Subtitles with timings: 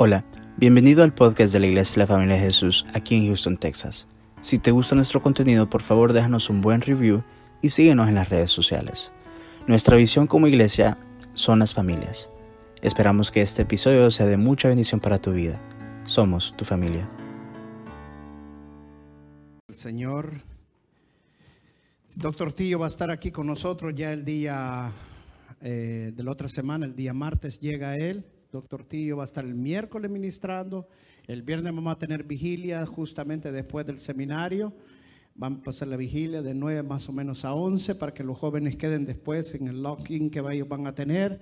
[0.00, 0.24] Hola,
[0.56, 4.06] bienvenido al podcast de la Iglesia de la Familia de Jesús aquí en Houston, Texas.
[4.40, 7.24] Si te gusta nuestro contenido, por favor déjanos un buen review
[7.62, 9.10] y síguenos en las redes sociales.
[9.66, 10.98] Nuestra visión como iglesia
[11.34, 12.30] son las familias.
[12.80, 15.60] Esperamos que este episodio sea de mucha bendición para tu vida.
[16.04, 17.10] Somos tu familia.
[19.66, 20.30] El Señor,
[22.14, 24.92] Doctor Tío va a estar aquí con nosotros ya el día
[25.60, 28.24] eh, de la otra semana, el día martes llega él.
[28.50, 30.88] Doctor Tío va a estar el miércoles ministrando.
[31.26, 34.72] El viernes vamos a tener vigilia justamente después del seminario.
[35.34, 38.38] Van a pasar la vigilia de 9 más o menos a 11 para que los
[38.38, 41.40] jóvenes queden después en el lock-in que ellos van a tener.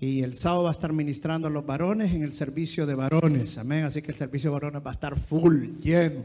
[0.00, 3.56] Y el sábado va a estar ministrando a los varones en el servicio de varones.
[3.56, 3.84] Amén.
[3.84, 6.24] Así que el servicio de varones va a estar full, lleno.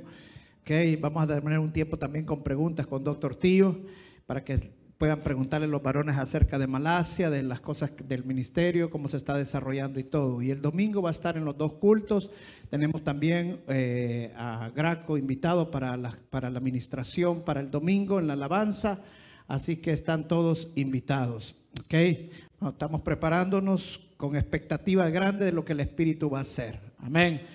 [0.63, 0.95] Okay.
[0.95, 3.79] Vamos a tener un tiempo también con preguntas con Doctor Tío
[4.25, 9.09] para que puedan preguntarle los varones acerca de Malasia, de las cosas del ministerio, cómo
[9.09, 10.41] se está desarrollando y todo.
[10.41, 12.29] Y el domingo va a estar en los dos cultos.
[12.69, 18.27] Tenemos también eh, a Graco invitado para la, para la administración para el domingo en
[18.27, 19.01] la alabanza.
[19.47, 21.55] Así que están todos invitados.
[21.85, 22.31] ¿okay?
[22.67, 26.79] Estamos preparándonos con expectativa grande de lo que el Espíritu va a hacer.
[26.99, 27.45] Amén.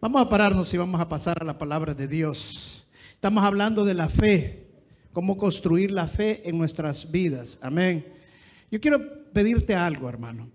[0.00, 2.86] Vamos a pararnos y vamos a pasar a la palabra de Dios.
[3.14, 4.61] Estamos hablando de la fe
[5.12, 7.58] cómo construir la fe en nuestras vidas.
[7.62, 8.04] Amén.
[8.70, 10.50] Yo quiero pedirte algo, hermano.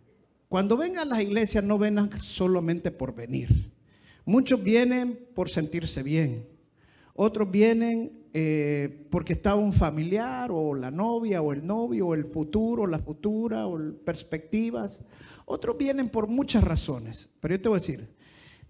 [0.50, 3.72] Cuando vengan a las iglesias, no vengan solamente por venir.
[4.26, 6.48] Muchos vienen por sentirse bien.
[7.14, 12.26] Otros vienen eh, porque está un familiar o la novia o el novio o el
[12.26, 15.02] futuro o la futura o perspectivas.
[15.46, 17.30] Otros vienen por muchas razones.
[17.40, 18.10] Pero yo te voy a decir,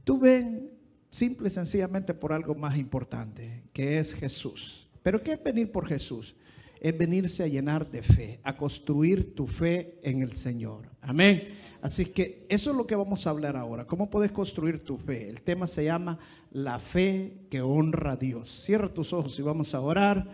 [0.04, 0.72] tú ven
[1.10, 4.87] simple y sencillamente por algo más importante, que es Jesús.
[5.08, 6.36] Pero ¿qué es venir por Jesús?
[6.82, 10.90] Es venirse a llenar de fe, a construir tu fe en el Señor.
[11.00, 11.48] Amén.
[11.82, 13.88] Así que eso es lo que vamos a hablar ahora.
[13.88, 15.30] ¿Cómo puedes construir tu fe?
[15.30, 16.20] El tema se llama
[16.52, 18.50] la fe que honra a Dios.
[18.66, 20.28] Cierra tus ojos y vamos a orar.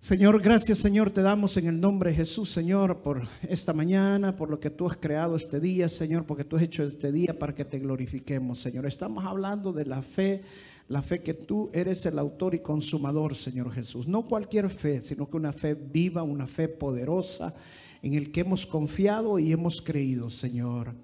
[0.00, 4.48] Señor, gracias Señor, te damos en el nombre de Jesús, Señor, por esta mañana, por
[4.48, 7.54] lo que tú has creado este día, Señor, porque tú has hecho este día para
[7.54, 8.86] que te glorifiquemos, Señor.
[8.86, 10.42] Estamos hablando de la fe
[10.88, 14.08] la fe que tú eres el autor y consumador, Señor Jesús.
[14.08, 17.54] No cualquier fe, sino que una fe viva, una fe poderosa
[18.02, 20.94] en el que hemos confiado y hemos creído, Señor.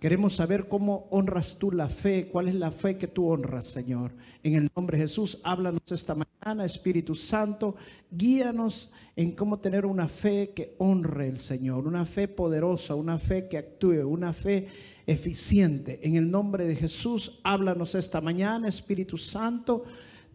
[0.00, 4.12] Queremos saber cómo honras tú la fe, cuál es la fe que tú honras, Señor.
[4.42, 7.76] En el nombre de Jesús, háblanos esta mañana, Espíritu Santo,
[8.10, 13.48] guíanos en cómo tener una fe que honre el Señor, una fe poderosa, una fe
[13.48, 14.68] que actúe, una fe
[15.06, 15.98] eficiente.
[16.02, 19.84] En el nombre de Jesús, háblanos esta mañana, Espíritu Santo.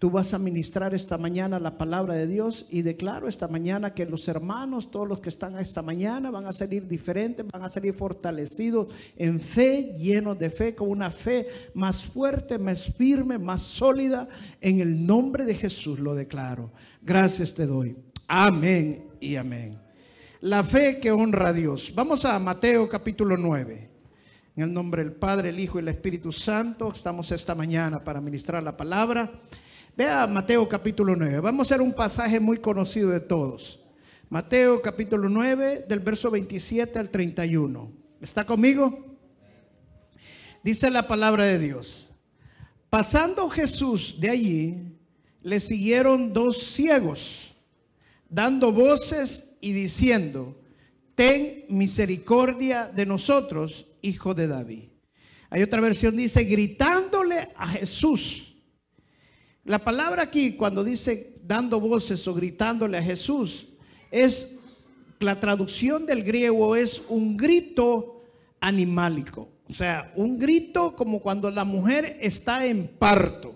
[0.02, 4.08] Tú vas a ministrar esta mañana la palabra de Dios y declaro esta mañana que
[4.08, 7.94] los hermanos, todos los que están esta mañana, van a salir diferentes, van a salir
[7.94, 14.28] fortalecidos en fe, llenos de fe, con una fe más fuerte, más firme, más sólida.
[14.60, 16.72] En el nombre de Jesús lo declaro.
[17.04, 17.96] Gracias te doy.
[18.28, 19.78] Amén y amén.
[20.40, 21.94] La fe que honra a Dios.
[21.94, 23.88] Vamos a Mateo capítulo 9.
[24.56, 28.20] En el nombre del Padre, el Hijo y el Espíritu Santo, estamos esta mañana para
[28.20, 29.32] ministrar la palabra.
[29.96, 31.42] Vea Mateo capítulo 9.
[31.42, 33.80] Vamos a hacer un pasaje muy conocido de todos.
[34.30, 37.92] Mateo capítulo 9, del verso 27 al 31.
[38.22, 39.18] ¿Está conmigo?
[40.64, 42.08] Dice la palabra de Dios.
[42.90, 44.98] Pasando Jesús de allí,
[45.44, 47.54] le siguieron dos ciegos,
[48.30, 50.58] dando voces y diciendo,
[51.16, 54.84] ten misericordia de nosotros hijo de David.
[55.50, 58.51] Hay otra versión dice gritándole a Jesús.
[59.64, 63.68] La palabra aquí cuando dice dando voces o gritándole a Jesús
[64.10, 64.48] es
[65.20, 68.24] la traducción del griego es un grito
[68.60, 69.50] animálico.
[69.70, 73.56] O sea, un grito como cuando la mujer está en parto.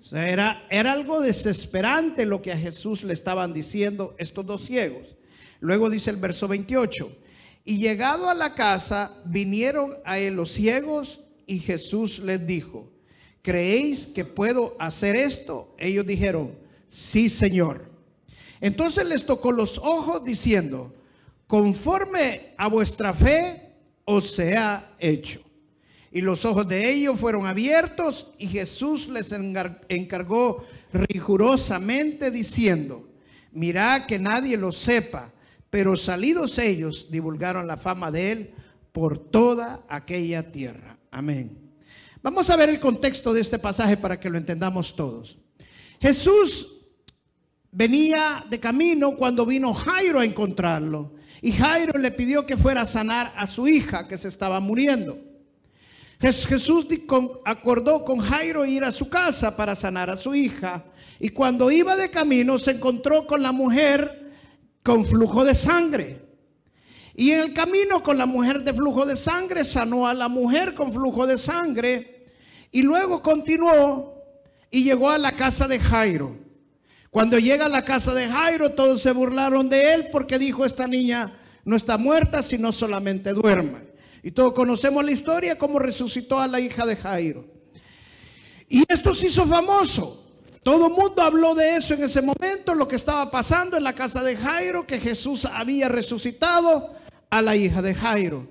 [0.00, 4.64] O sea, era, era algo desesperante lo que a Jesús le estaban diciendo estos dos
[4.64, 5.16] ciegos.
[5.60, 7.16] Luego dice el verso 28.
[7.64, 12.90] Y llegado a la casa, vinieron a él los ciegos y Jesús les dijo,
[13.42, 15.74] ¿creéis que puedo hacer esto?
[15.78, 16.54] Ellos dijeron,
[16.88, 17.90] sí, Señor.
[18.60, 20.94] Entonces les tocó los ojos diciendo,
[21.46, 23.74] conforme a vuestra fe
[24.04, 25.40] os sea hecho.
[26.10, 33.08] Y los ojos de ellos fueron abiertos y Jesús les encargó rigurosamente diciendo,
[33.52, 35.32] mirad que nadie lo sepa
[35.70, 38.50] pero salidos ellos, divulgaron la fama de él
[38.92, 40.96] por toda aquella tierra.
[41.10, 41.67] Amén.
[42.22, 45.38] Vamos a ver el contexto de este pasaje para que lo entendamos todos.
[46.00, 46.76] Jesús
[47.70, 51.14] venía de camino cuando vino Jairo a encontrarlo.
[51.40, 55.18] Y Jairo le pidió que fuera a sanar a su hija que se estaba muriendo.
[56.20, 56.86] Jesús
[57.44, 60.84] acordó con Jairo ir a su casa para sanar a su hija.
[61.20, 64.32] Y cuando iba de camino se encontró con la mujer
[64.82, 66.27] con flujo de sangre.
[67.18, 70.72] Y en el camino con la mujer de flujo de sangre sanó a la mujer
[70.72, 72.26] con flujo de sangre.
[72.70, 74.22] Y luego continuó
[74.70, 76.36] y llegó a la casa de Jairo.
[77.10, 80.86] Cuando llega a la casa de Jairo, todos se burlaron de él porque dijo, esta
[80.86, 83.88] niña no está muerta, sino solamente duerme.
[84.22, 87.46] Y todos conocemos la historia, cómo resucitó a la hija de Jairo.
[88.68, 90.24] Y esto se hizo famoso.
[90.62, 93.96] Todo el mundo habló de eso en ese momento, lo que estaba pasando en la
[93.96, 96.96] casa de Jairo, que Jesús había resucitado
[97.30, 98.48] a la hija de Jairo.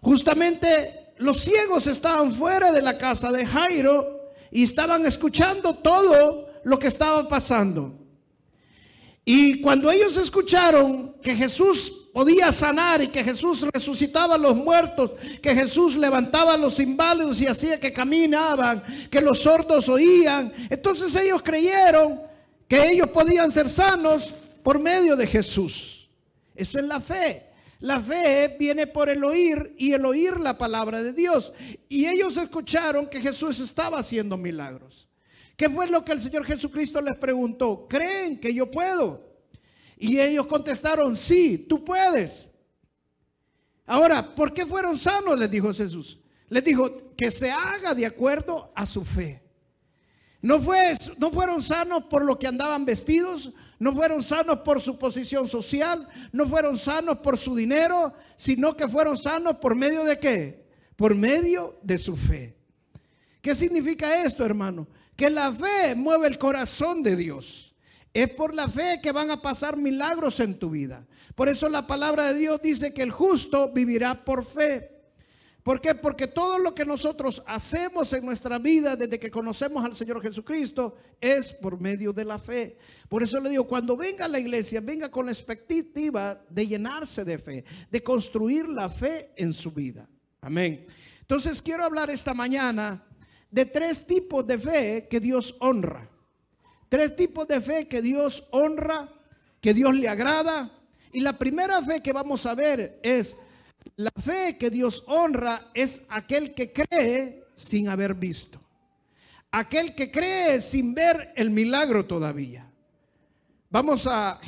[0.00, 6.78] Justamente los ciegos estaban fuera de la casa de Jairo y estaban escuchando todo lo
[6.78, 7.92] que estaba pasando.
[9.24, 15.12] Y cuando ellos escucharon que Jesús podía sanar y que Jesús resucitaba a los muertos,
[15.42, 20.52] que Jesús levantaba a los inválidos y hacía que caminaban, que los sordos oían.
[20.68, 22.20] Entonces ellos creyeron
[22.68, 26.08] que ellos podían ser sanos por medio de Jesús.
[26.54, 27.53] Eso es la fe.
[27.84, 31.52] La fe viene por el oír y el oír la palabra de Dios.
[31.86, 35.06] Y ellos escucharon que Jesús estaba haciendo milagros.
[35.54, 37.86] ¿Qué fue lo que el Señor Jesucristo les preguntó?
[37.86, 39.22] ¿Creen que yo puedo?
[39.98, 42.48] Y ellos contestaron, sí, tú puedes.
[43.84, 45.38] Ahora, ¿por qué fueron sanos?
[45.38, 46.18] Les dijo Jesús.
[46.48, 49.42] Les dijo que se haga de acuerdo a su fe.
[50.40, 53.52] No, fue, no fueron sanos por lo que andaban vestidos,
[53.84, 58.88] no fueron sanos por su posición social, no fueron sanos por su dinero, sino que
[58.88, 60.64] fueron sanos por medio de qué?
[60.96, 62.56] Por medio de su fe.
[63.42, 64.88] ¿Qué significa esto, hermano?
[65.14, 67.74] Que la fe mueve el corazón de Dios.
[68.14, 71.06] Es por la fe que van a pasar milagros en tu vida.
[71.34, 74.93] Por eso la palabra de Dios dice que el justo vivirá por fe.
[75.64, 75.94] ¿Por qué?
[75.94, 80.94] Porque todo lo que nosotros hacemos en nuestra vida desde que conocemos al Señor Jesucristo
[81.18, 82.76] es por medio de la fe.
[83.08, 87.24] Por eso le digo, cuando venga a la iglesia, venga con la expectativa de llenarse
[87.24, 90.06] de fe, de construir la fe en su vida.
[90.42, 90.86] Amén.
[91.22, 93.02] Entonces quiero hablar esta mañana
[93.50, 96.10] de tres tipos de fe que Dios honra.
[96.90, 99.10] Tres tipos de fe que Dios honra,
[99.62, 100.78] que Dios le agrada.
[101.10, 103.34] Y la primera fe que vamos a ver es
[103.96, 108.60] la fe que Dios honra es aquel que cree sin haber visto.
[109.50, 112.68] Aquel que cree sin ver el milagro todavía.
[113.70, 114.40] Vamos a,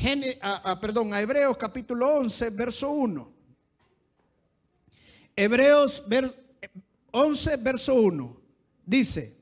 [0.80, 3.32] perdón, a Hebreos capítulo 11, verso 1.
[5.34, 6.02] Hebreos
[7.12, 8.40] 11, verso 1.
[8.84, 9.36] Dice,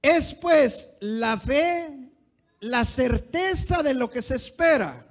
[0.00, 2.10] es pues la fe,
[2.60, 5.06] la certeza de lo que se espera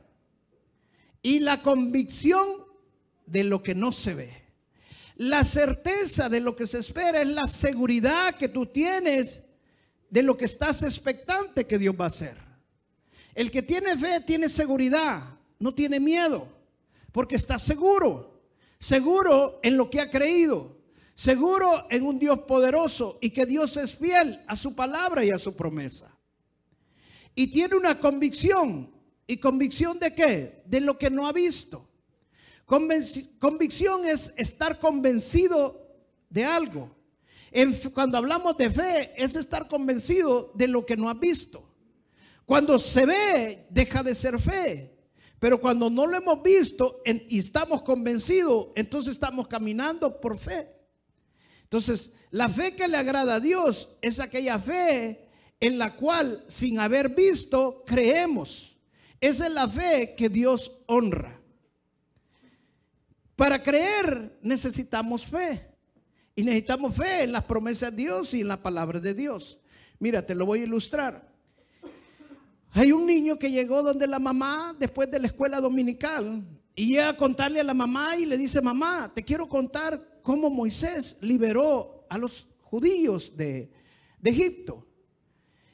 [1.21, 2.65] y la convicción
[3.31, 4.41] de lo que no se ve.
[5.15, 9.43] La certeza de lo que se espera es la seguridad que tú tienes
[10.09, 12.37] de lo que estás expectante que Dios va a hacer.
[13.33, 16.47] El que tiene fe tiene seguridad, no tiene miedo,
[17.11, 18.41] porque está seguro,
[18.79, 20.81] seguro en lo que ha creído
[21.21, 25.37] seguro en un Dios poderoso y que Dios es fiel a su palabra y a
[25.37, 26.17] su promesa.
[27.35, 28.91] Y tiene una convicción.
[29.27, 30.63] ¿Y convicción de qué?
[30.65, 31.87] De lo que no ha visto.
[33.39, 35.93] Convicción es estar convencido
[36.29, 36.95] de algo.
[37.93, 41.67] cuando hablamos de fe, es estar convencido de lo que no ha visto.
[42.45, 44.97] Cuando se ve, deja de ser fe.
[45.37, 50.69] Pero cuando no lo hemos visto y estamos convencidos, entonces estamos caminando por fe.
[51.63, 55.27] Entonces, la fe que le agrada a Dios es aquella fe
[55.59, 58.77] en la cual sin haber visto creemos.
[59.19, 61.40] Esa es la fe que Dios honra.
[63.35, 65.67] Para creer necesitamos fe.
[66.35, 69.59] Y necesitamos fe en las promesas de Dios y en la palabra de Dios.
[69.99, 71.29] Mira, te lo voy a ilustrar.
[72.71, 77.09] Hay un niño que llegó donde la mamá después de la escuela dominical y llega
[77.09, 82.05] a contarle a la mamá y le dice, mamá, te quiero contar cómo Moisés liberó
[82.09, 83.69] a los judíos de,
[84.23, 84.87] Egipto.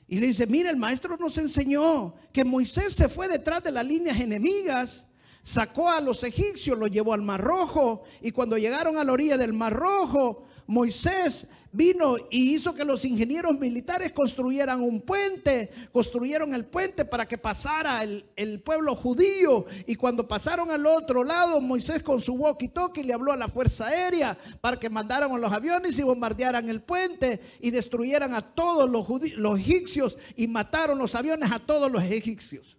[0.07, 3.85] Y le dice, mira, el maestro nos enseñó que Moisés se fue detrás de las
[3.85, 5.06] líneas enemigas,
[5.47, 9.37] sacó a los egipcios, los llevó al Mar Rojo, y cuando llegaron a la orilla
[9.37, 16.53] del Mar Rojo, Moisés vino y hizo que los ingenieros militares construyeran un puente, construyeron
[16.53, 19.67] el puente para que pasara el, pueblo judío.
[19.85, 23.87] Y cuando pasaron al otro lado, Moisés con su walkie-talkie le habló a la Fuerza
[23.87, 28.89] Aérea para que mandaran a los aviones y bombardearan el puente y destruyeran a todos
[28.89, 32.76] los, los egipcios y mataron los aviones a todos los egipcios.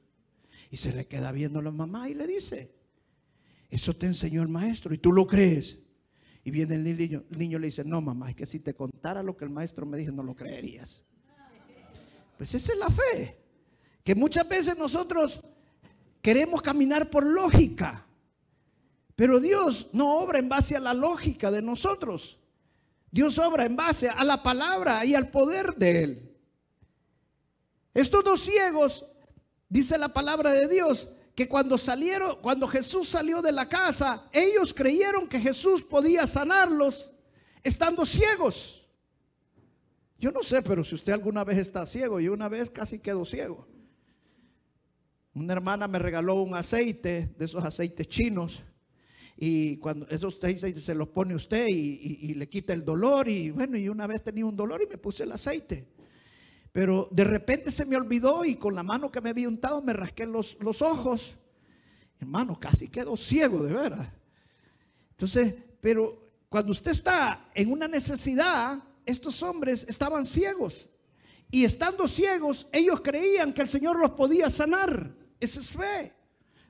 [0.70, 2.70] Y se le queda viendo a la mamá y le dice,
[3.70, 5.78] eso te enseñó el maestro y tú lo crees.
[6.44, 9.22] Y viene el niño, el niño le dice, no mamá, es que si te contara
[9.22, 11.02] lo que el maestro me dijo, no lo creerías.
[12.36, 13.38] Pues esa es la fe.
[14.04, 15.40] Que muchas veces nosotros
[16.22, 18.06] queremos caminar por lógica.
[19.16, 22.38] Pero Dios no obra en base a la lógica de nosotros.
[23.10, 26.36] Dios obra en base a la palabra y al poder de Él.
[27.94, 29.04] Estos dos ciegos,
[29.68, 34.74] dice la palabra de Dios, que cuando salieron, cuando Jesús salió de la casa, ellos
[34.74, 37.12] creyeron que Jesús podía sanarlos
[37.62, 38.84] estando ciegos.
[40.18, 43.24] Yo no sé, pero si usted alguna vez está ciego, yo una vez casi quedo
[43.24, 43.68] ciego.
[45.32, 48.60] Una hermana me regaló un aceite, de esos aceites chinos,
[49.36, 53.50] y cuando esos aceites se los pone usted y, y, le quita el dolor, y
[53.50, 55.86] bueno, y una vez tenía un dolor y me puse el aceite.
[56.72, 59.92] Pero de repente se me olvidó y con la mano que me había untado me
[59.92, 61.36] rasqué los, los ojos.
[62.20, 64.12] Hermano, casi quedo ciego, de verdad.
[65.10, 70.88] Entonces, pero cuando usted está en una necesidad, estos hombres estaban ciegos.
[71.50, 75.14] Y estando ciegos, ellos creían que el Señor los podía sanar.
[75.40, 76.12] Esa es fe.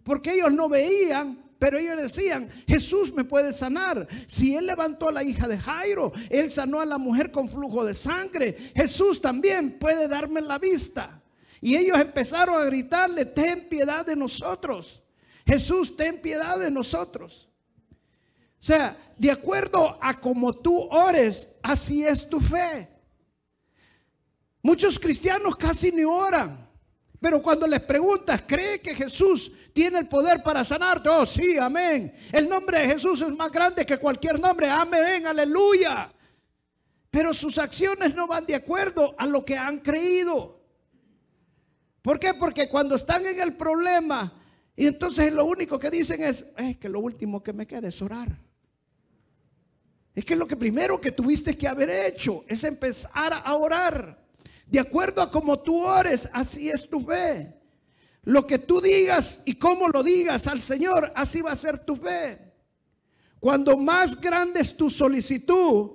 [0.04, 4.06] Porque ellos no veían, pero ellos decían, Jesús me puede sanar.
[4.26, 7.84] Si Él levantó a la hija de Jairo, Él sanó a la mujer con flujo
[7.84, 11.20] de sangre, Jesús también puede darme la vista.
[11.60, 15.02] Y ellos empezaron a gritarle, ten piedad de nosotros.
[15.44, 17.48] Jesús, ten piedad de nosotros.
[18.60, 22.88] O sea, de acuerdo a como tú ores, así es tu fe.
[24.62, 26.68] Muchos cristianos casi ni oran.
[27.20, 31.08] Pero cuando les preguntas, ¿cree que Jesús tiene el poder para sanarte?
[31.08, 32.14] Oh, sí, amén.
[32.32, 34.68] El nombre de Jesús es más grande que cualquier nombre.
[34.68, 36.12] Amén, aleluya.
[37.10, 40.60] Pero sus acciones no van de acuerdo a lo que han creído.
[42.02, 42.34] ¿Por qué?
[42.34, 44.32] Porque cuando están en el problema,
[44.76, 48.00] y entonces lo único que dicen es, es que lo último que me queda es
[48.00, 48.38] orar.
[50.14, 54.24] Es que lo que primero que tuviste que haber hecho es empezar a orar.
[54.66, 57.57] De acuerdo a cómo tú ores, así es tu fe.
[58.28, 61.96] Lo que tú digas y cómo lo digas al Señor, así va a ser tu
[61.96, 62.52] fe.
[63.40, 65.92] Cuando más grande es tu solicitud,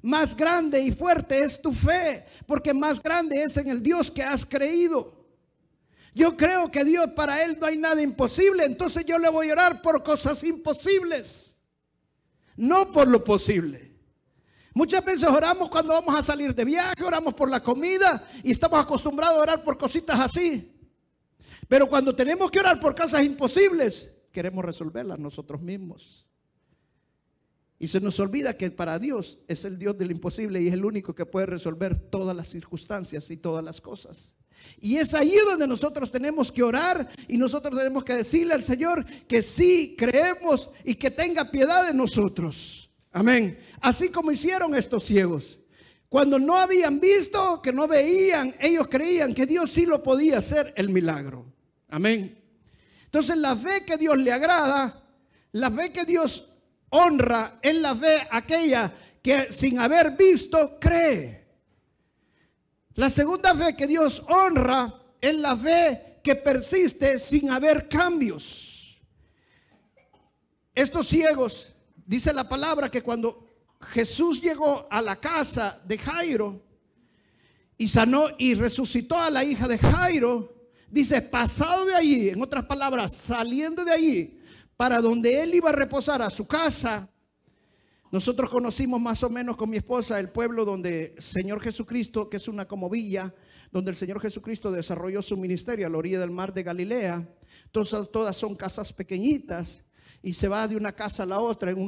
[0.00, 4.22] más grande y fuerte es tu fe, porque más grande es en el Dios que
[4.22, 5.26] has creído.
[6.14, 9.54] Yo creo que Dios para Él no hay nada imposible, entonces yo le voy a
[9.54, 11.56] orar por cosas imposibles,
[12.54, 13.96] no por lo posible.
[14.74, 18.80] Muchas veces oramos cuando vamos a salir de viaje, oramos por la comida y estamos
[18.80, 20.70] acostumbrados a orar por cositas así.
[21.68, 26.26] Pero cuando tenemos que orar por cosas imposibles, queremos resolverlas nosotros mismos.
[27.78, 30.84] Y se nos olvida que para Dios es el Dios del imposible y es el
[30.84, 34.34] único que puede resolver todas las circunstancias y todas las cosas.
[34.80, 39.04] Y es ahí donde nosotros tenemos que orar y nosotros tenemos que decirle al Señor
[39.26, 42.90] que sí creemos y que tenga piedad de nosotros.
[43.12, 43.58] Amén.
[43.80, 45.58] Así como hicieron estos ciegos.
[46.08, 50.72] Cuando no habían visto, que no veían, ellos creían que Dios sí lo podía hacer
[50.76, 51.53] el milagro.
[51.94, 52.36] Amén.
[53.04, 55.00] Entonces la fe que Dios le agrada,
[55.52, 56.44] la fe que Dios
[56.88, 61.46] honra, es la fe aquella que sin haber visto cree.
[62.94, 68.98] La segunda fe que Dios honra es la fe que persiste sin haber cambios.
[70.74, 71.72] Estos ciegos
[72.04, 73.46] dice la palabra que cuando
[73.82, 76.60] Jesús llegó a la casa de Jairo
[77.78, 80.53] y sanó y resucitó a la hija de Jairo,
[80.94, 84.38] dice, pasado de allí, en otras palabras, saliendo de allí,
[84.76, 87.10] para donde él iba a reposar a su casa,
[88.12, 92.46] nosotros conocimos más o menos con mi esposa el pueblo donde Señor Jesucristo, que es
[92.46, 93.34] una como villa,
[93.72, 97.28] donde el Señor Jesucristo desarrolló su ministerio a la orilla del mar de Galilea.
[97.64, 99.82] Entonces todas son casas pequeñitas
[100.22, 101.78] y se va de una casa a la otra en,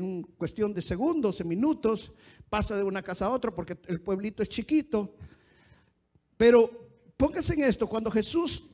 [0.00, 2.10] un, cuestión de segundos, en minutos,
[2.48, 5.14] pasa de una casa a otra porque el pueblito es chiquito.
[6.38, 6.89] Pero
[7.20, 8.64] póngase en esto, cuando Jesús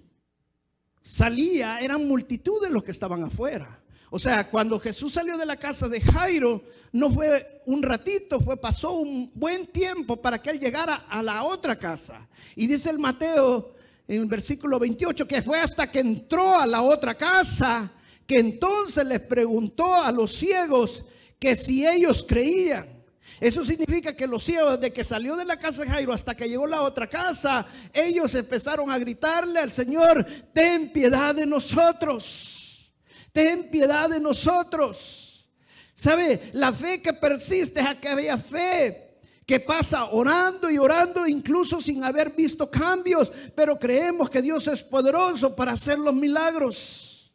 [1.03, 3.83] salía, eran multitudes los que estaban afuera.
[4.09, 6.63] O sea, cuando Jesús salió de la casa de Jairo,
[6.93, 11.43] no fue un ratito, fue pasó un buen tiempo para que él llegara a la
[11.43, 12.29] otra casa.
[12.55, 13.75] Y dice el Mateo
[14.07, 17.93] en el versículo 28 que fue hasta que entró a la otra casa
[18.29, 21.03] que entonces les preguntó a los ciegos
[21.41, 22.96] que si ellos creían.
[23.41, 26.49] Eso significa que los ciegos, de que salió de la casa de Jairo hasta que
[26.49, 32.91] llegó a la otra casa, ellos empezaron a gritarle al Señor, ten piedad de nosotros,
[33.33, 35.47] ten piedad de nosotros.
[35.95, 36.51] ¿Sabe?
[36.53, 39.07] La fe que persiste es aquella fe
[39.47, 44.83] que pasa orando y orando incluso sin haber visto cambios, pero creemos que Dios es
[44.83, 47.33] poderoso para hacer los milagros.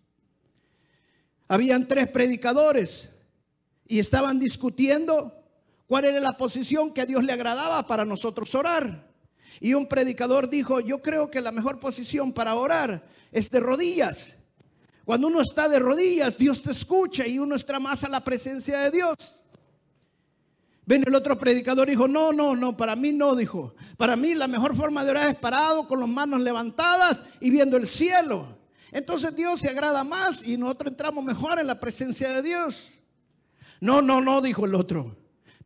[1.47, 3.09] Habían tres predicadores
[3.87, 5.40] y estaban discutiendo
[5.91, 9.11] cuál era la posición que a Dios le agradaba para nosotros orar.
[9.59, 14.37] Y un predicador dijo, yo creo que la mejor posición para orar es de rodillas.
[15.03, 18.79] Cuando uno está de rodillas, Dios te escucha y uno está más a la presencia
[18.79, 19.15] de Dios.
[20.85, 23.75] Ven, el otro predicador dijo, no, no, no, para mí no, dijo.
[23.97, 27.75] Para mí la mejor forma de orar es parado, con las manos levantadas y viendo
[27.75, 28.57] el cielo.
[28.93, 32.89] Entonces Dios se agrada más y nosotros entramos mejor en la presencia de Dios.
[33.81, 35.17] No, no, no, dijo el otro.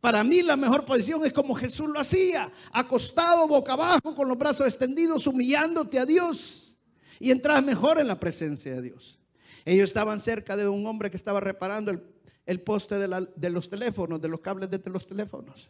[0.06, 4.38] Para mí la mejor posición es como Jesús lo hacía, acostado boca abajo con los
[4.38, 6.72] brazos extendidos, humillándote a Dios.
[7.18, 9.18] Y entras mejor en la presencia de Dios.
[9.64, 11.90] Ellos estaban cerca de un hombre que estaba reparando
[12.46, 15.68] el poste de, los teléfonos, de los cables de los teléfonos.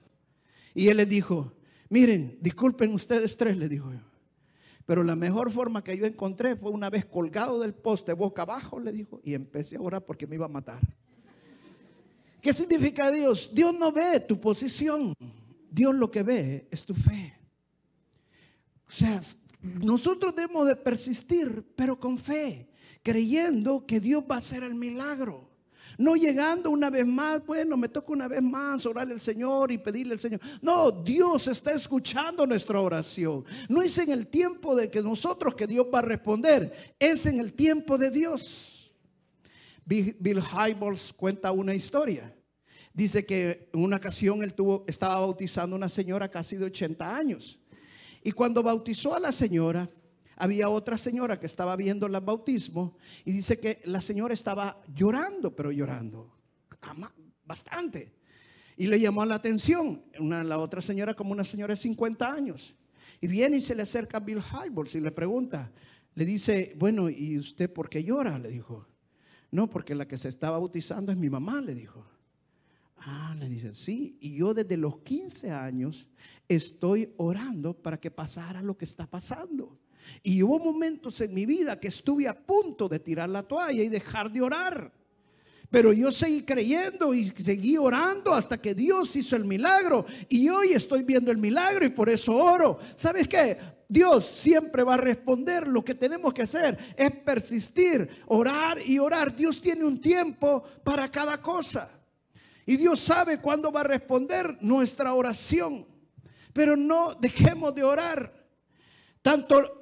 [0.74, 1.54] Y él les dijo,
[1.88, 4.00] miren, disculpen ustedes tres, le dijo yo.
[4.84, 8.80] Pero la mejor forma que yo encontré fue una vez colgado del poste, boca abajo,
[8.80, 10.82] le dijo, y empecé a orar porque me iba a matar.
[12.40, 13.50] ¿Qué significa Dios?
[13.52, 15.14] Dios no ve tu posición.
[15.70, 17.34] Dios lo que ve es tu fe.
[18.88, 19.20] O sea,
[19.62, 22.68] nosotros debemos de persistir, pero con fe,
[23.02, 25.50] creyendo que Dios va a hacer el milagro.
[25.98, 29.78] No llegando una vez más, bueno, me toca una vez más orarle al Señor y
[29.78, 30.40] pedirle al Señor.
[30.60, 33.44] No, Dios está escuchando nuestra oración.
[33.68, 37.40] No es en el tiempo de que nosotros que Dios va a responder, es en
[37.40, 38.75] el tiempo de Dios.
[39.86, 42.34] Bill Hybels cuenta una historia.
[42.92, 44.54] Dice que en una ocasión él
[44.86, 47.58] estaba bautizando a una señora casi de 80 años.
[48.22, 49.88] Y cuando bautizó a la señora,
[50.34, 55.54] había otra señora que estaba viendo el bautismo y dice que la señora estaba llorando,
[55.54, 56.36] pero llorando
[57.44, 58.12] bastante.
[58.76, 62.74] Y le llamó la atención una, la otra señora como una señora de 50 años.
[63.20, 65.72] Y viene y se le acerca a Bill Hybels y le pregunta,
[66.14, 68.38] le dice, bueno, ¿y usted por qué llora?
[68.38, 68.86] Le dijo.
[69.50, 72.04] No, porque la que se estaba bautizando es mi mamá, le dijo.
[72.98, 76.08] Ah, le dice, sí, y yo desde los 15 años
[76.48, 79.78] estoy orando para que pasara lo que está pasando.
[80.22, 83.88] Y hubo momentos en mi vida que estuve a punto de tirar la toalla y
[83.88, 84.92] dejar de orar.
[85.70, 90.06] Pero yo seguí creyendo y seguí orando hasta que Dios hizo el milagro.
[90.28, 92.78] Y hoy estoy viendo el milagro y por eso oro.
[92.94, 93.58] ¿Sabes qué?
[93.88, 95.68] Dios siempre va a responder.
[95.68, 99.34] Lo que tenemos que hacer es persistir, orar y orar.
[99.34, 101.90] Dios tiene un tiempo para cada cosa.
[102.64, 105.86] Y Dios sabe cuándo va a responder nuestra oración.
[106.52, 108.32] Pero no dejemos de orar.
[109.22, 109.76] Tanto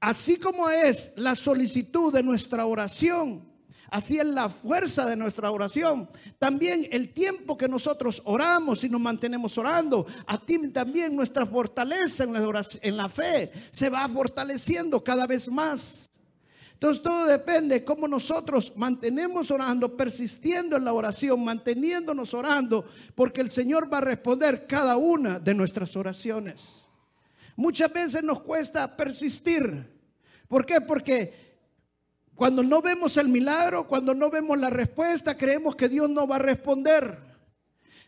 [0.00, 3.48] Así como es la solicitud de nuestra oración,
[3.90, 6.08] así es la fuerza de nuestra oración.
[6.38, 12.24] También el tiempo que nosotros oramos y nos mantenemos orando, a ti también nuestra fortaleza
[12.24, 16.08] en la, fe se va fortaleciendo cada vez más.
[16.72, 23.40] Entonces todo depende de cómo nosotros mantenemos orando, persistiendo en la oración, manteniéndonos orando, porque
[23.40, 26.86] el Señor va a responder cada una de nuestras oraciones.
[27.56, 29.90] Muchas veces nos cuesta persistir.
[30.46, 30.82] ¿Por qué?
[30.82, 31.45] Porque
[32.36, 36.36] cuando no vemos el milagro, cuando no vemos la respuesta, creemos que Dios no va
[36.36, 37.18] a responder.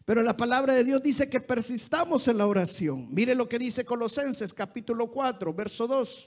[0.04, 3.12] Pero la palabra de Dios dice que persistamos en la oración.
[3.12, 6.26] Mire lo que dice Colosenses capítulo 4, verso 2.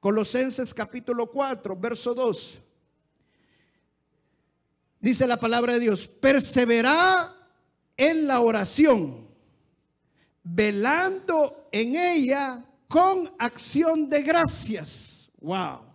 [0.00, 2.58] Colosenses capítulo 4, verso 2.
[5.00, 7.34] Dice la palabra de Dios, persevera
[7.96, 9.28] en la oración
[10.42, 15.30] velando en ella con acción de gracias.
[15.40, 15.87] Wow.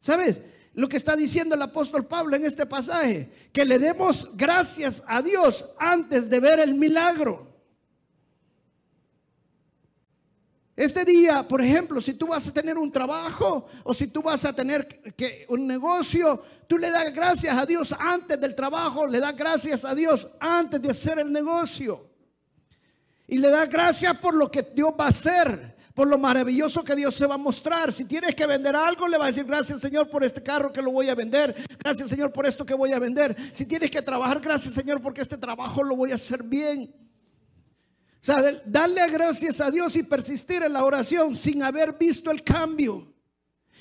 [0.00, 0.42] ¿Sabes?
[0.74, 5.22] Lo que está diciendo el apóstol Pablo en este pasaje, que le demos gracias a
[5.22, 7.48] Dios antes de ver el milagro.
[10.78, 14.44] Este día, por ejemplo, si tú vas a tener un trabajo o si tú vas
[14.44, 19.18] a tener que, un negocio, tú le das gracias a Dios antes del trabajo, le
[19.18, 22.08] das gracias a Dios antes de hacer el negocio.
[23.26, 26.94] Y le da gracias por lo que Dios va a hacer, por lo maravilloso que
[26.94, 27.92] Dios se va a mostrar.
[27.92, 30.80] Si tienes que vender algo, le va a decir gracias Señor por este carro que
[30.80, 31.56] lo voy a vender.
[31.76, 33.36] Gracias Señor por esto que voy a vender.
[33.50, 36.94] Si tienes que trabajar, gracias Señor porque este trabajo lo voy a hacer bien.
[38.12, 42.44] O sea, darle gracias a Dios y persistir en la oración sin haber visto el
[42.44, 43.12] cambio.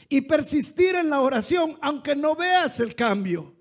[0.10, 3.56] Y persistir en la oración aunque no veas el cambio.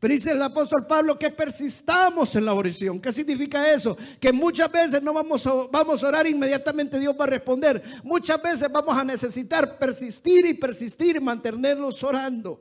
[0.00, 3.00] Pero dice el apóstol Pablo que persistamos en la oración.
[3.00, 3.96] ¿Qué significa eso?
[4.20, 7.82] Que muchas veces no vamos a, vamos a orar inmediatamente Dios va a responder.
[8.02, 12.60] Muchas veces vamos a necesitar persistir y persistir y mantenernos orando.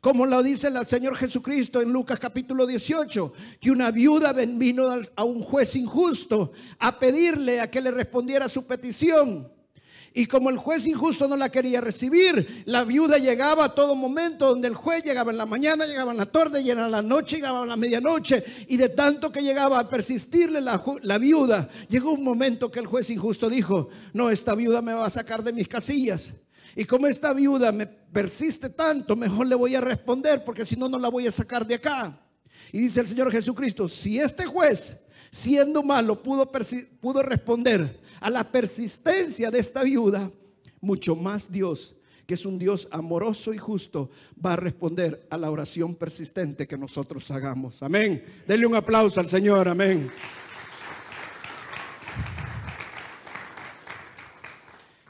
[0.00, 5.24] Como lo dice el Señor Jesucristo en Lucas capítulo 18, que una viuda vino a
[5.24, 9.52] un juez injusto a pedirle a que le respondiera su petición.
[10.12, 14.48] Y como el juez injusto no la quería recibir, la viuda llegaba a todo momento
[14.48, 17.36] donde el juez llegaba en la mañana, llegaba en la tarde, llegaba en la noche,
[17.36, 18.42] llegaba en la medianoche.
[18.66, 23.08] Y de tanto que llegaba a persistirle la, viuda, llegó un momento que el juez
[23.10, 26.32] injusto dijo, no, esta viuda me va a sacar de mis casillas.
[26.74, 30.88] Y como esta viuda me persiste tanto, mejor le voy a responder porque si no,
[30.88, 32.20] no la voy a sacar de acá.
[32.72, 34.96] Y dice el Señor Jesucristo, si este juez,
[35.30, 36.50] siendo malo, pudo,
[37.00, 40.30] pudo responder a la persistencia de esta viuda,
[40.80, 44.10] mucho más Dios, que es un Dios amoroso y justo,
[44.44, 47.82] va a responder a la oración persistente que nosotros hagamos.
[47.82, 48.24] Amén.
[48.46, 49.68] Denle un aplauso al Señor.
[49.68, 50.10] Amén.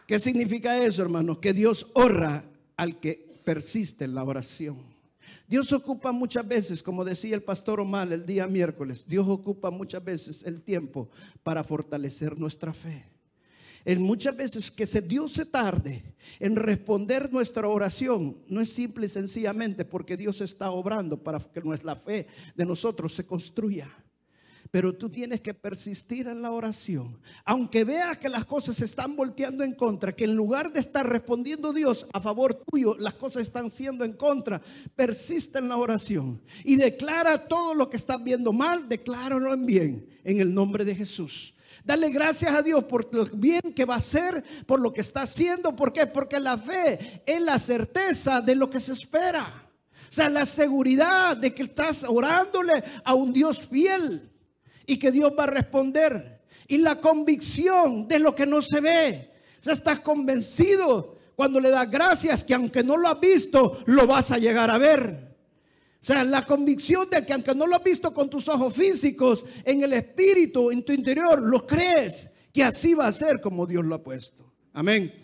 [0.07, 1.38] ¿Qué significa eso, hermanos?
[1.38, 2.44] Que Dios honra
[2.77, 4.79] al que persiste en la oración.
[5.51, 10.05] Dios ocupa muchas veces, como decía el pastor Omar el día miércoles, Dios ocupa muchas
[10.05, 11.11] veces el tiempo
[11.43, 13.05] para fortalecer nuestra fe.
[13.85, 16.05] En muchas veces que se Dios se tarde
[16.39, 21.61] en responder nuestra oración, no es simple y sencillamente porque Dios está obrando para que
[21.63, 23.89] nuestra fe de nosotros se construya.
[24.71, 27.19] Pero tú tienes que persistir en la oración.
[27.45, 31.09] Aunque veas que las cosas se están volteando en contra, que en lugar de estar
[31.09, 34.63] respondiendo Dios a favor tuyo, las cosas están siendo en contra,
[34.95, 36.41] persiste en la oración.
[36.65, 40.95] Y declara todo lo que estás viendo mal, decláralo en bien, en el nombre de
[40.95, 41.55] Jesús.
[41.85, 45.23] Dale gracias a Dios por lo bien que va a hacer, por lo que está
[45.23, 45.75] haciendo.
[45.75, 46.07] ¿Por qué?
[46.07, 49.67] Porque la fe es la certeza de lo que se espera.
[50.09, 54.30] O sea, la seguridad de que estás orándole a un Dios fiel
[54.90, 56.40] y que Dios va a responder.
[56.66, 59.31] Y la convicción de lo que no se ve.
[59.61, 64.05] O sea, estás convencido cuando le das gracias que aunque no lo has visto, lo
[64.09, 65.37] vas a llegar a ver.
[66.03, 69.44] O sea, la convicción de que aunque no lo has visto con tus ojos físicos,
[69.64, 73.85] en el espíritu, en tu interior, lo crees que así va a ser como Dios
[73.85, 74.53] lo ha puesto.
[74.72, 75.14] Amén.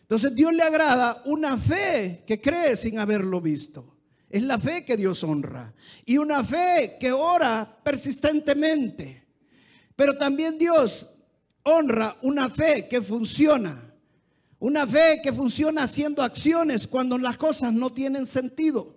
[0.00, 3.99] Entonces Dios le agrada una fe que cree sin haberlo visto.
[4.30, 5.74] Es la fe que Dios honra.
[6.06, 9.26] Y una fe que ora persistentemente.
[9.96, 11.04] Pero también Dios
[11.64, 13.92] honra una fe que funciona.
[14.60, 18.96] Una fe que funciona haciendo acciones cuando las cosas no tienen sentido.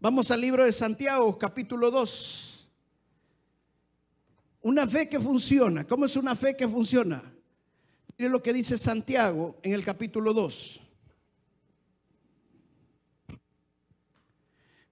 [0.00, 2.68] Vamos al libro de Santiago, capítulo 2.
[4.62, 5.86] Una fe que funciona.
[5.86, 7.22] ¿Cómo es una fe que funciona?
[8.16, 10.80] Mire lo que dice Santiago en el capítulo 2.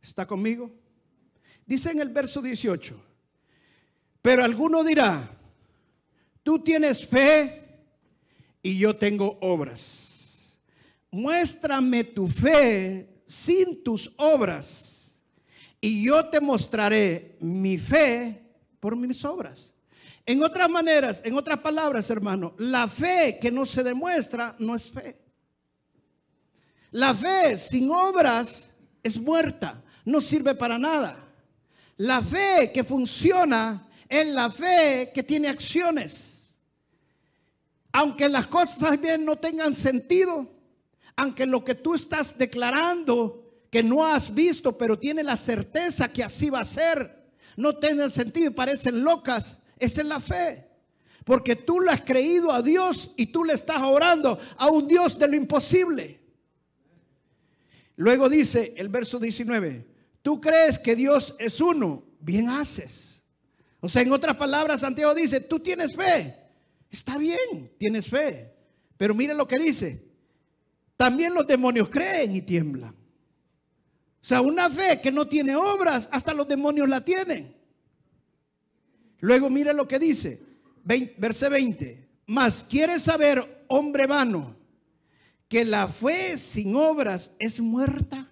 [0.06, 0.70] ¿Está conmigo?
[1.66, 2.96] Dice en el verso 18,
[4.22, 5.28] pero alguno dirá,
[6.44, 7.80] tú tienes fe
[8.62, 10.60] y yo tengo obras.
[11.10, 15.12] Muéstrame tu fe sin tus obras
[15.80, 18.40] y yo te mostraré mi fe
[18.78, 19.74] por mis obras.
[20.24, 24.88] En otras maneras, en otras palabras, hermano, la fe que no se demuestra no es
[24.88, 25.18] fe.
[26.92, 28.70] La fe sin obras
[29.02, 31.22] es muerta no sirve para nada.
[31.98, 36.54] La fe que funciona es la fe que tiene acciones.
[37.92, 40.48] Aunque las cosas bien no tengan sentido,
[41.16, 46.22] aunque lo que tú estás declarando que no has visto, pero tiene la certeza que
[46.22, 47.24] así va a ser,
[47.56, 50.68] no tengan sentido y parecen locas, esa es la fe.
[51.24, 55.18] Porque tú le has creído a Dios y tú le estás orando a un Dios
[55.18, 56.20] de lo imposible.
[57.96, 59.95] Luego dice el verso 19,
[60.26, 63.22] tú crees que Dios es uno, bien haces.
[63.78, 66.34] O sea, en otras palabras, Santiago dice, tú tienes fe.
[66.90, 68.52] Está bien, tienes fe.
[68.96, 70.04] Pero mire lo que dice.
[70.96, 72.90] También los demonios creen y tiemblan.
[72.90, 77.54] O sea, una fe que no tiene obras, hasta los demonios la tienen.
[79.20, 80.42] Luego mire lo que dice,
[80.82, 82.04] verse 20.
[82.26, 84.56] Mas quieres saber, hombre vano,
[85.46, 88.28] que la fe sin obras es muerta.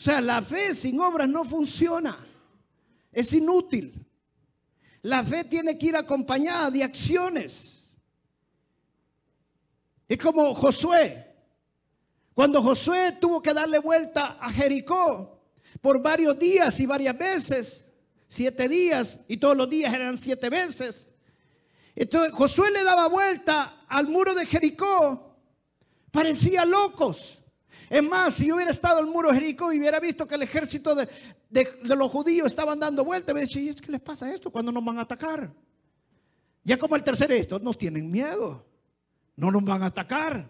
[0.00, 2.26] O sea, la fe sin obras no funciona.
[3.12, 4.02] Es inútil.
[5.02, 7.98] La fe tiene que ir acompañada de acciones.
[10.08, 11.26] Es como Josué.
[12.32, 15.38] Cuando Josué tuvo que darle vuelta a Jericó
[15.82, 17.86] por varios días y varias veces,
[18.26, 21.06] siete días, y todos los días eran siete veces.
[21.94, 25.36] Entonces Josué le daba vuelta al muro de Jericó.
[26.10, 27.39] Parecía locos.
[27.90, 30.42] Es más, si yo hubiera estado en el muro Jericó y hubiera visto que el
[30.42, 31.08] ejército de,
[31.82, 34.48] los judíos estaban dando vueltas, me decía, ¿qué les pasa esto?
[34.48, 35.52] cuando nos van a atacar?
[36.62, 38.64] Ya como el tercer, estos nos tienen miedo,
[39.34, 40.48] no nos van a atacar.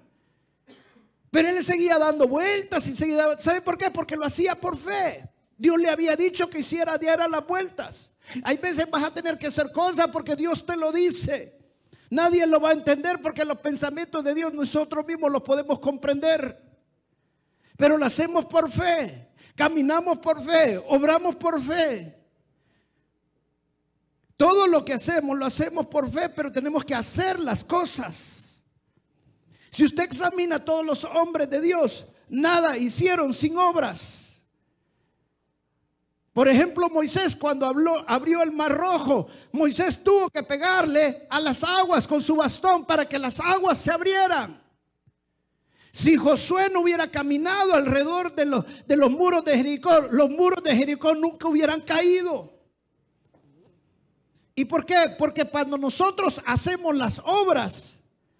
[1.30, 3.90] Pero él seguía dando vueltas y seguía, ¿sabe por qué?
[3.90, 5.26] Porque lo hacía por fe.
[5.56, 8.12] Dios le había dicho que hiciera diaria las vueltas.
[8.44, 11.56] Hay veces vas a tener que hacer cosas porque Dios te lo dice.
[12.10, 16.69] Nadie lo va a entender porque los pensamientos de Dios nosotros mismos los podemos comprender.
[17.80, 22.14] Pero lo hacemos por fe, caminamos por fe, obramos por fe.
[24.36, 28.62] Todo lo que hacemos lo hacemos por fe, pero tenemos que hacer las cosas.
[29.70, 34.44] Si usted examina a todos los hombres de Dios, nada hicieron sin obras.
[36.34, 41.64] Por ejemplo, Moisés cuando habló, abrió el mar rojo, Moisés tuvo que pegarle a las
[41.64, 44.60] aguas con su bastón para que las aguas se abrieran.
[45.92, 51.14] Si Josué no hubiera caminado alrededor de los, muros de Jericó, los muros de Jericó
[51.14, 52.52] nunca hubieran caído.
[54.54, 54.94] ¿Y por qué?
[55.18, 57.98] Porque cuando nosotros hacemos las obras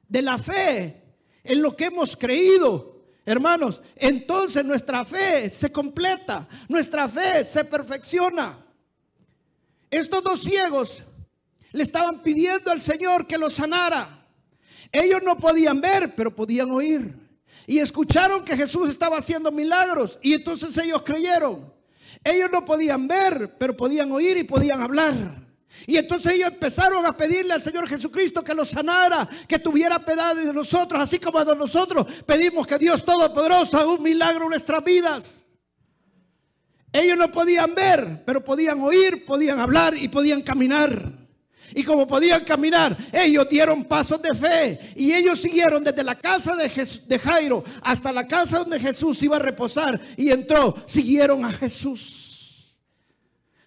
[0.08, 1.02] de la fe
[1.42, 2.90] en lo que hemos creído,
[3.26, 8.58] Hermanos, entonces nuestra fe se completa, nuestra fe se perfecciona.
[9.90, 11.02] Estos dos ciegos
[11.70, 14.26] le estaban pidiendo al Señor que los sanara.
[14.90, 17.19] Ellos no podían ver, pero podían oír.
[17.70, 20.18] Y escucharon que Jesús estaba haciendo milagros.
[20.22, 21.72] Y entonces ellos creyeron.
[22.24, 25.46] Ellos no podían ver, pero podían oír y podían hablar.
[25.86, 30.34] Y entonces ellos empezaron a pedirle al Señor Jesucristo que los sanara, que tuviera piedad
[30.34, 34.82] de nosotros, así como de nosotros pedimos que Dios Todopoderoso haga un milagro en nuestras
[34.82, 35.44] vidas.
[36.92, 41.19] Ellos no podían ver, pero podían oír, podían hablar y podían caminar.
[41.74, 44.92] Y como podían caminar, ellos dieron pasos de fe.
[44.96, 49.40] Y ellos siguieron desde la casa de, Jairo hasta la casa donde Jesús iba a
[49.40, 50.82] reposar y entró.
[50.86, 52.74] Siguieron a Jesús.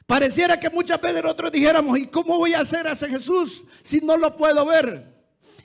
[0.06, 4.00] Pareciera que muchas veces nosotros dijéramos, ¿y cómo voy a hacer a ese Jesús si
[4.00, 5.13] no lo puedo ver?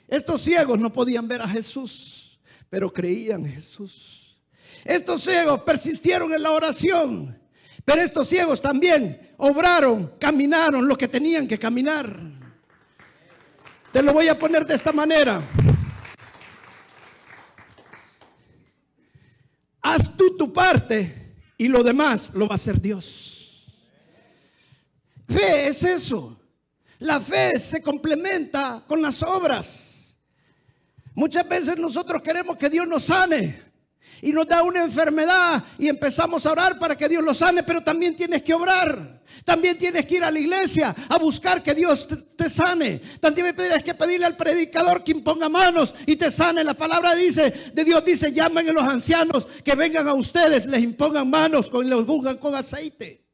[0.07, 4.19] Estos ciegos no podían ver a Jesús, pero creían en Jesús.
[4.85, 7.38] Estos ciegos persistieron en la oración,
[7.89, 12.21] pero estos ciegos también obraron, caminaron lo que tenían que caminar.
[13.91, 15.41] Te lo voy a poner de esta manera.
[19.81, 23.65] Haz tú tu parte y lo demás lo va a hacer Dios.
[25.27, 26.39] Fe es eso.
[26.99, 30.15] La fe se complementa con las obras.
[31.15, 33.68] Muchas veces nosotros queremos que Dios nos sane
[34.21, 37.81] y nos da una enfermedad y empezamos a orar para que Dios lo sane, pero
[37.81, 39.19] también tienes que obrar.
[39.45, 43.01] También tienes que ir a la iglesia a buscar que Dios te, sane.
[43.19, 46.63] También tienes que pedirle al predicador que imponga manos y te sane.
[46.63, 50.81] La palabra dice, de Dios dice, llamen a los ancianos que vengan a ustedes, les
[50.81, 53.25] impongan manos, y los ungan con aceite.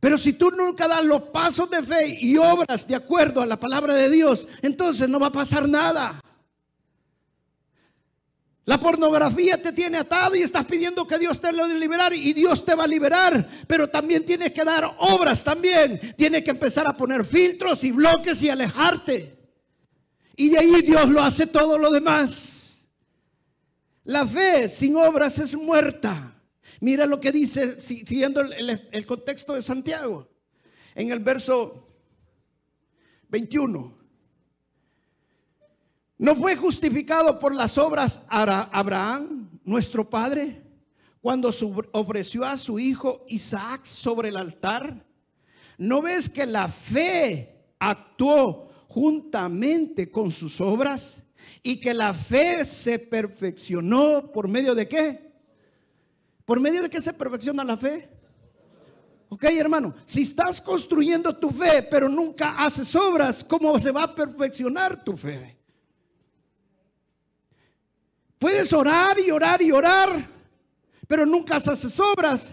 [0.00, 3.60] Pero si tú nunca das los pasos de fe y obras de acuerdo a la
[3.60, 6.20] palabra de Dios, entonces no va a pasar nada.
[8.64, 12.32] La pornografía te tiene atado y estás pidiendo que Dios te lo dé liberar y
[12.32, 16.14] Dios te va a liberar, pero también tienes que dar obras también.
[16.16, 19.36] Tienes que empezar a poner filtros y bloques y alejarte.
[20.36, 22.86] Y de ahí Dios lo hace todo lo demás.
[24.04, 26.34] La fe sin obras es muerta.
[26.80, 30.28] Mira lo que dice, siguiendo el, contexto de Santiago,
[30.94, 31.86] en el verso
[33.28, 34.01] 21.
[36.18, 40.62] ¿No fue justificado por las obras Abraham, nuestro padre,
[41.20, 41.50] cuando
[41.92, 45.04] ofreció a su hijo Isaac sobre el altar?
[45.78, 51.24] ¿No ves que la fe actuó juntamente con sus obras
[51.62, 55.32] y que la fe se perfeccionó por medio de qué?
[56.44, 58.08] ¿Por medio de qué se perfecciona la fe?
[59.28, 64.14] Ok, hermano, si estás construyendo tu fe, pero nunca haces obras, ¿cómo se va a
[64.14, 65.61] perfeccionar tu fe?
[68.42, 70.28] Puedes orar y orar y orar,
[71.06, 72.52] pero nunca haces obras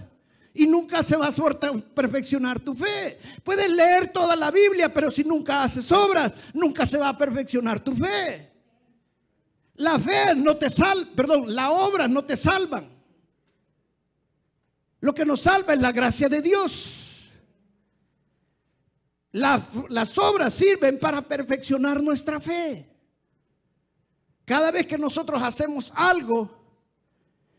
[0.54, 3.17] y nunca se va a perfeccionar tu fe.
[3.43, 7.84] Puedes leer toda la Biblia, pero si nunca haces obras, nunca se va a perfeccionar
[7.84, 8.52] tu fe.
[9.78, 12.88] La fe no te salva, perdón, la obra no te salvan.
[14.99, 17.32] Lo que nos salva es la gracia de Dios.
[19.32, 22.88] las obras sirven para perfeccionar nuestra fe.
[24.49, 26.49] Cada vez que nosotros hacemos algo,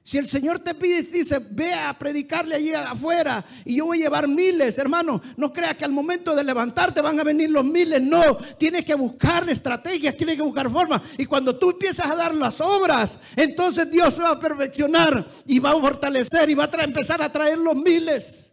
[0.02, 4.06] si el Señor te pide, dice, ve a predicarle allí afuera y yo voy a
[4.06, 8.02] llevar miles, hermano, no creas que al momento de levantarte van a venir los miles,
[8.02, 8.24] no,
[8.58, 11.02] tienes que buscar estrategias, tienes que buscar formas.
[11.16, 15.70] Y cuando tú empiezas a dar las obras, entonces Dios va a perfeccionar y va
[15.70, 18.52] a fortalecer y va a empezar a traer los miles.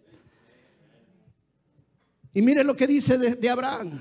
[2.35, 3.99] Y mire lo que dice de Abraham.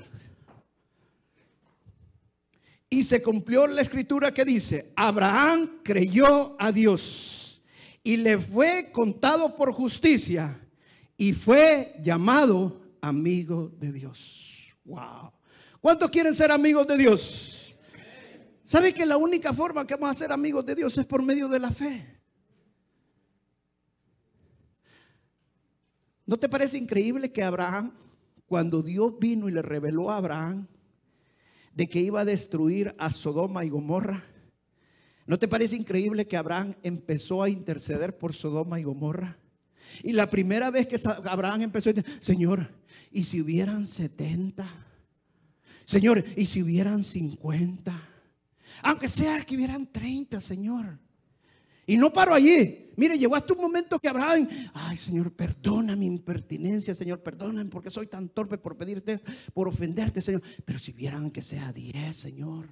[2.89, 7.61] Y se cumplió la escritura que dice, Abraham creyó a Dios
[8.03, 10.57] y le fue contado por justicia
[11.17, 14.73] y fue llamado amigo de Dios.
[14.85, 15.33] Wow.
[15.81, 17.75] ¿Cuántos quieren ser amigos de Dios?
[18.63, 21.49] ¿Sabe que la única forma que vamos a ser amigos de Dios es por medio
[21.49, 22.17] de la fe?
[26.25, 27.93] ¿No te parece increíble que Abraham,
[28.45, 30.67] cuando Dios vino y le reveló a Abraham
[31.77, 34.23] de que iba a destruir a Sodoma y Gomorra,
[35.27, 39.37] ¿no te parece increíble que Abraham empezó a interceder por Sodoma y Gomorra?
[40.01, 42.67] Y la primera vez que Abraham empezó a decir, Señor,
[43.11, 44.67] ¿y si hubieran 70?
[45.85, 47.95] Señor, ¿y si hubieran 50?
[48.81, 50.97] Aunque sea que hubieran 30, Señor.
[51.87, 52.91] Y no paro allí.
[52.97, 57.89] Mire, llegó hasta un momento que Abraham, ay Señor, perdona mi impertinencia, Señor, perdóname porque
[57.89, 59.21] soy tan torpe por pedirte,
[59.53, 60.41] por ofenderte, Señor.
[60.65, 62.65] Pero si vieran que sea 10, Señor.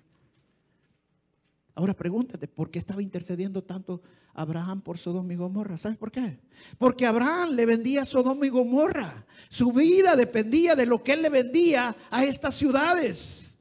[1.76, 4.02] Ahora pregúntate, ¿por qué estaba intercediendo tanto
[4.34, 5.78] Abraham por Sodoma y Gomorra?
[5.78, 6.40] ¿Sabes por qué?
[6.78, 9.26] Porque Abraham le vendía a Sodoma y Gomorra.
[9.50, 13.58] Su vida dependía de lo que él le vendía a estas ciudades.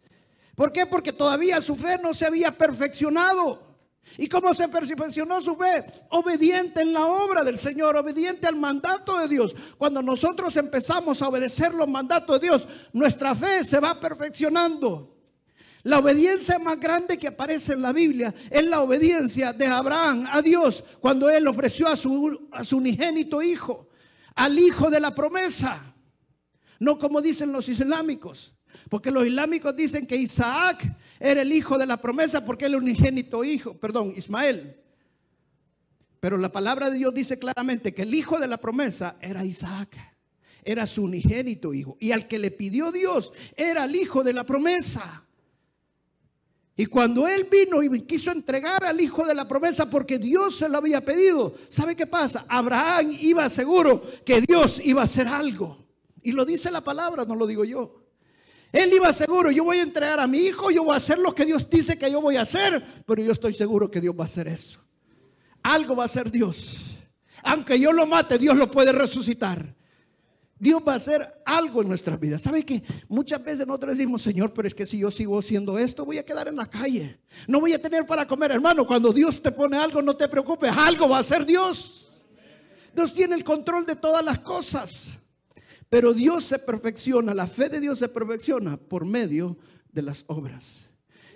[0.54, 0.86] ¿Por qué?
[0.86, 3.63] Porque todavía su fe no se había perfeccionado.
[4.16, 5.84] ¿Y cómo se perfeccionó su fe?
[6.10, 9.54] Obediente en la obra del Señor, obediente al mandato de Dios.
[9.76, 15.14] Cuando nosotros empezamos a obedecer los mandatos de Dios, nuestra fe se va perfeccionando.
[15.82, 20.40] La obediencia más grande que aparece en la Biblia es la obediencia de Abraham a
[20.40, 23.90] Dios cuando él ofreció a su, a su unigénito hijo,
[24.34, 25.94] al hijo de la promesa.
[26.78, 28.53] No como dicen los islámicos,
[28.88, 30.84] porque los islámicos dicen que Isaac
[31.18, 34.76] era el hijo de la promesa porque él un unigénito hijo, perdón, Ismael.
[36.20, 39.96] Pero la palabra de Dios dice claramente que el hijo de la promesa era Isaac,
[40.62, 41.96] era su unigénito hijo.
[42.00, 45.22] Y al que le pidió Dios era el hijo de la promesa.
[46.76, 50.68] Y cuando él vino y quiso entregar al hijo de la promesa porque Dios se
[50.68, 52.44] lo había pedido, ¿sabe qué pasa?
[52.48, 55.86] Abraham iba seguro que Dios iba a hacer algo.
[56.22, 58.03] Y lo dice la palabra, no lo digo yo.
[58.74, 61.32] Él iba seguro, yo voy a entregar a mi hijo, yo voy a hacer lo
[61.32, 64.24] que Dios dice que yo voy a hacer, pero yo estoy seguro que Dios va
[64.24, 64.80] a hacer eso.
[65.62, 66.98] Algo va a hacer Dios.
[67.44, 69.76] Aunque yo lo mate, Dios lo puede resucitar.
[70.58, 72.42] Dios va a hacer algo en nuestras vidas.
[72.42, 76.04] ¿Sabe que muchas veces nosotros decimos, Señor, pero es que si yo sigo haciendo esto,
[76.04, 77.20] voy a quedar en la calle.
[77.46, 78.84] No voy a tener para comer, hermano.
[78.88, 82.10] Cuando Dios te pone algo, no te preocupes, algo va a hacer Dios.
[82.92, 85.16] Dios tiene el control de todas las cosas.
[85.88, 89.56] Pero Dios se perfecciona, la fe de Dios se perfecciona por medio
[89.92, 90.90] de las obras.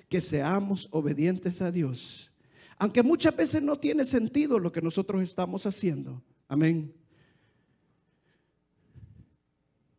[0.09, 2.31] Que seamos obedientes a Dios.
[2.79, 6.23] Aunque muchas veces no tiene sentido lo que nosotros estamos haciendo.
[6.49, 6.95] Amén.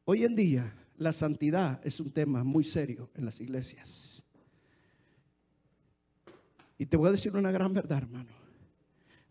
[0.06, 4.24] Hoy en día la santidad es un tema muy serio en las iglesias.
[6.78, 8.32] Y te voy a decir una gran verdad, hermano.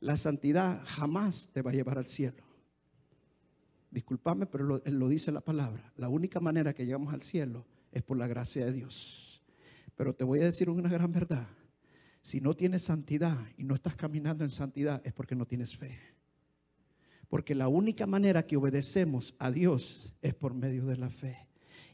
[0.00, 2.47] La santidad jamás te va a llevar al cielo.
[3.90, 5.92] Disculpame, pero lo, lo dice la palabra.
[5.96, 9.42] La única manera que llegamos al cielo es por la gracia de Dios.
[9.96, 11.48] Pero te voy a decir una gran verdad.
[12.22, 15.98] Si no tienes santidad y no estás caminando en santidad es porque no tienes fe.
[17.28, 21.48] Porque la única manera que obedecemos a Dios es por medio de la fe.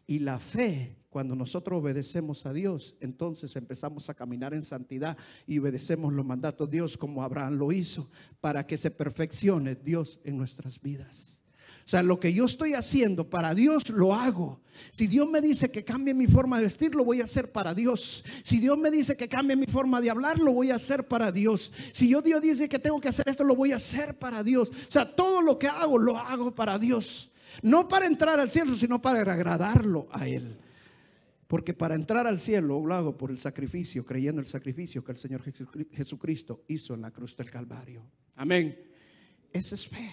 [0.07, 5.59] Y la fe, cuando nosotros obedecemos a Dios, entonces empezamos a caminar en santidad y
[5.59, 10.37] obedecemos los mandatos de Dios como Abraham lo hizo, para que se perfeccione Dios en
[10.37, 11.41] nuestras vidas.
[11.85, 14.61] O sea, lo que yo estoy haciendo para Dios lo hago.
[14.91, 17.75] Si Dios me dice que cambie mi forma de vestir, lo voy a hacer para
[17.75, 18.25] Dios.
[18.43, 21.31] Si Dios me dice que cambie mi forma de hablar, lo voy a hacer para
[21.31, 21.73] Dios.
[21.93, 24.71] Si yo Dios dice que tengo que hacer esto, lo voy a hacer para Dios.
[24.71, 27.31] O sea, todo lo que hago, lo hago para Dios.
[27.63, 30.57] No para entrar al cielo, sino para agradarlo a Él.
[31.47, 35.19] Porque para entrar al cielo lo hago por el sacrificio, creyendo el sacrificio que el
[35.19, 35.43] Señor
[35.93, 38.03] Jesucristo hizo en la cruz del Calvario.
[38.37, 38.77] Amén.
[39.53, 40.11] Esa es fe.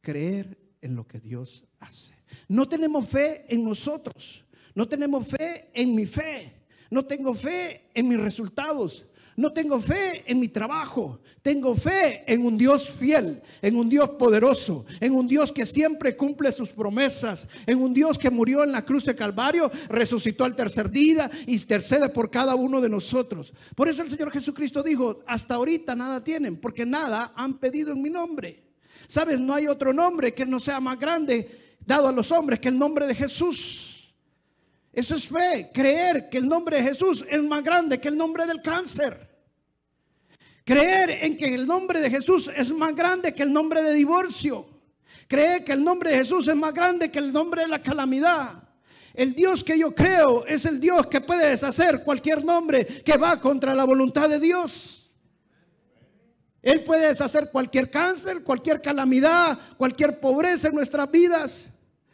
[0.00, 2.14] Creer en lo que Dios hace.
[2.48, 4.44] No tenemos fe en nosotros.
[4.74, 6.52] No tenemos fe en mi fe.
[6.90, 9.06] No tengo fe en mis resultados.
[9.36, 11.20] No tengo fe en mi trabajo.
[11.40, 16.16] Tengo fe en un Dios fiel, en un Dios poderoso, en un Dios que siempre
[16.16, 20.54] cumple sus promesas, en un Dios que murió en la cruz de Calvario, resucitó al
[20.54, 23.52] tercer día y intercede por cada uno de nosotros.
[23.74, 28.02] Por eso el Señor Jesucristo dijo, hasta ahorita nada tienen, porque nada han pedido en
[28.02, 28.71] mi nombre.
[29.06, 32.68] Sabes, no hay otro nombre que no sea más grande dado a los hombres que
[32.68, 34.12] el nombre de Jesús.
[34.92, 38.46] Eso es fe, creer que el nombre de Jesús es más grande que el nombre
[38.46, 39.30] del cáncer.
[40.64, 44.66] Creer en que el nombre de Jesús es más grande que el nombre de divorcio.
[45.26, 48.62] Creer que el nombre de Jesús es más grande que el nombre de la calamidad.
[49.14, 53.40] El Dios que yo creo es el Dios que puede deshacer cualquier nombre que va
[53.40, 55.01] contra la voluntad de Dios.
[56.62, 61.68] Él puede deshacer cualquier cáncer, cualquier calamidad, cualquier pobreza en nuestras vidas,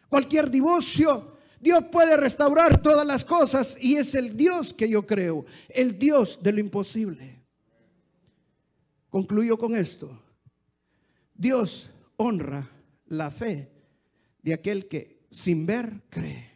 [0.09, 1.37] cualquier divorcio.
[1.61, 6.39] Dios puede restaurar todas las cosas y es el Dios que yo creo, el Dios
[6.43, 7.43] de lo imposible.
[9.11, 10.19] Concluyo con esto.
[11.35, 12.69] Dios honra
[13.07, 13.71] la fe
[14.43, 16.51] de aquel que sin ver cree.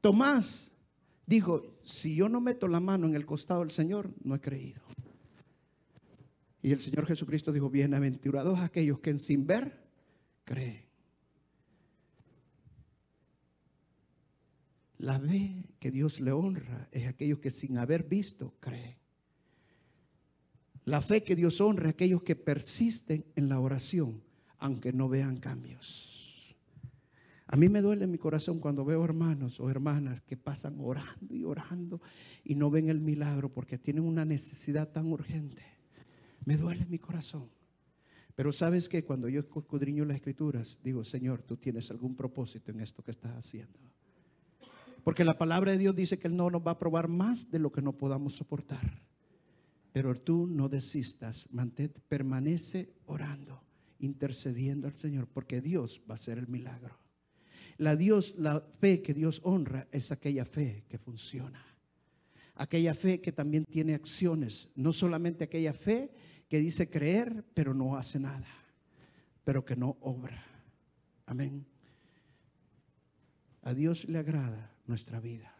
[0.00, 0.70] Tomás
[1.26, 4.89] dijo, si yo no meto la mano en el costado del Señor, no he creído.
[6.62, 9.82] Y el Señor Jesucristo dijo, bienaventurados aquellos que sin ver
[10.44, 10.84] creen.
[14.98, 18.96] La fe que Dios le honra es aquellos que sin haber visto creen.
[20.84, 24.22] La fe que Dios honra es aquellos que persisten en la oración,
[24.58, 26.54] aunque no vean cambios.
[27.46, 31.44] A mí me duele mi corazón cuando veo hermanos o hermanas que pasan orando y
[31.44, 32.00] orando
[32.44, 35.79] y no ven el milagro porque tienen una necesidad tan urgente.
[36.50, 37.48] Me duele mi corazón.
[38.34, 42.80] Pero sabes que cuando yo escudriño las escrituras, digo, Señor, tú tienes algún propósito en
[42.80, 43.78] esto que estás haciendo.
[45.04, 47.60] Porque la palabra de Dios dice que Él no nos va a probar más de
[47.60, 49.00] lo que no podamos soportar.
[49.92, 53.62] Pero tú no desistas, mantén, permanece orando,
[54.00, 56.98] intercediendo al Señor, porque Dios va a hacer el milagro.
[57.78, 61.64] La, Dios, la fe que Dios honra es aquella fe que funciona.
[62.56, 66.10] Aquella fe que también tiene acciones, no solamente aquella fe
[66.50, 68.48] que dice creer, pero no hace nada,
[69.44, 70.44] pero que no obra.
[71.24, 71.64] Amén.
[73.62, 75.54] A Dios le agrada nuestra vida,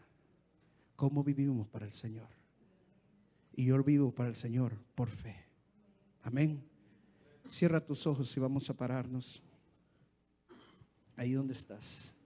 [0.97, 2.29] cómo vivimos para el Señor.
[3.55, 5.37] Y yo vivo para el Señor por fe.
[6.23, 6.61] Amén.
[7.49, 9.45] Cierra tus ojos y vamos a pararnos
[11.15, 12.17] ahí donde estás.